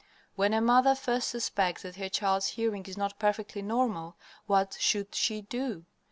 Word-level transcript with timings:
When 0.35 0.51
a 0.51 0.61
mother 0.61 0.95
first 0.95 1.27
suspects 1.27 1.83
that 1.83 1.97
her 1.97 2.09
child's 2.09 2.47
hearing 2.57 2.85
is 2.87 2.97
not 2.97 3.19
perfectly 3.19 3.61
normal, 3.61 4.15
what 4.47 4.75
should 4.79 5.13
she 5.13 5.41
do? 5.43 5.85